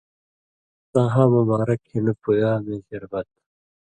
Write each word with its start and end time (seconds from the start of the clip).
تاں 0.91 1.07
ہا 1.13 1.23
مبارک 1.33 1.81
ہِن 1.91 2.05
پویا 2.21 2.51
مے 2.65 2.75
شربت 2.87 3.27